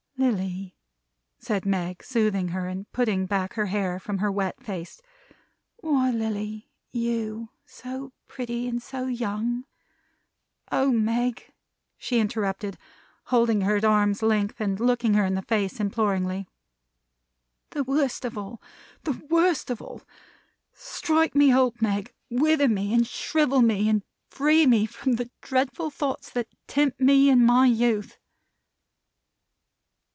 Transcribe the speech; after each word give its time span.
"Lilly!" 0.17 0.75
said 1.39 1.65
Meg, 1.65 2.03
soothing 2.03 2.49
her, 2.49 2.67
and 2.67 2.89
putting 2.91 3.25
back 3.25 3.55
her 3.55 3.65
hair 3.65 3.99
from 3.99 4.19
her 4.19 4.31
wet 4.31 4.61
face. 4.61 5.01
"Why, 5.77 6.11
Lilly! 6.11 6.69
You! 6.93 7.49
So 7.65 8.13
pretty 8.27 8.67
and 8.67 8.83
so 8.83 9.07
young!" 9.07 9.65
"Oh, 10.71 10.91
Meg!" 10.91 11.51
she 11.97 12.19
interrupted, 12.19 12.77
holding 13.25 13.61
her 13.61 13.77
at 13.77 13.83
arm's 13.83 14.21
length, 14.21 14.61
and 14.61 14.79
looking 14.79 15.15
in 15.15 15.35
her 15.35 15.41
face 15.41 15.79
imploringly. 15.79 16.47
"The 17.71 17.83
worst 17.83 18.23
of 18.23 18.37
all! 18.37 18.61
The 19.05 19.19
worst 19.27 19.71
of 19.71 19.81
all! 19.81 20.03
Strike 20.71 21.33
me 21.33 21.51
old, 21.51 21.81
Meg! 21.81 22.13
Wither 22.29 22.69
me 22.69 22.93
and 22.93 23.07
shrivel 23.07 23.63
me, 23.63 23.89
and 23.89 24.03
free 24.29 24.67
me 24.67 24.85
from 24.85 25.13
the 25.13 25.31
dreadful 25.41 25.89
thoughts 25.89 26.29
that 26.29 26.47
tempt 26.67 27.01
me 27.01 27.27
in 27.31 27.43
my 27.43 27.65
youth!" 27.65 28.19